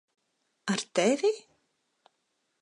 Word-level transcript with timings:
Ar 0.71 0.81
tevi? 0.95 1.33